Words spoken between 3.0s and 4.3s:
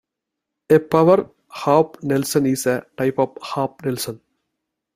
of half nelson.